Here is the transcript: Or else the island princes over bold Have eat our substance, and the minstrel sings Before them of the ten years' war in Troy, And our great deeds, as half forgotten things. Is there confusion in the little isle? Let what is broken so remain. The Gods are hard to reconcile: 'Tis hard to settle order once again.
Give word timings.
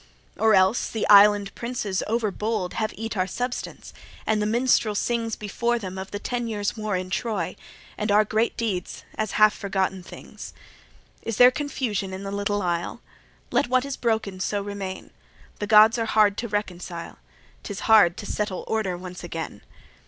Or 0.35 0.55
else 0.55 0.89
the 0.89 1.07
island 1.09 1.53
princes 1.53 2.01
over 2.07 2.31
bold 2.31 2.73
Have 2.73 2.91
eat 2.97 3.15
our 3.15 3.27
substance, 3.27 3.93
and 4.25 4.41
the 4.41 4.47
minstrel 4.47 4.95
sings 4.95 5.35
Before 5.35 5.77
them 5.77 5.99
of 5.99 6.09
the 6.09 6.17
ten 6.17 6.47
years' 6.47 6.75
war 6.75 6.97
in 6.97 7.11
Troy, 7.11 7.55
And 7.99 8.11
our 8.11 8.25
great 8.25 8.57
deeds, 8.57 9.03
as 9.13 9.33
half 9.33 9.55
forgotten 9.55 10.01
things. 10.01 10.53
Is 11.21 11.37
there 11.37 11.51
confusion 11.51 12.13
in 12.13 12.23
the 12.23 12.31
little 12.31 12.63
isle? 12.63 12.99
Let 13.51 13.67
what 13.69 13.85
is 13.85 13.95
broken 13.95 14.39
so 14.39 14.59
remain. 14.63 15.11
The 15.59 15.67
Gods 15.67 15.99
are 15.99 16.05
hard 16.07 16.35
to 16.39 16.47
reconcile: 16.47 17.19
'Tis 17.61 17.81
hard 17.81 18.17
to 18.17 18.25
settle 18.25 18.63
order 18.67 18.97
once 18.97 19.23
again. 19.23 19.61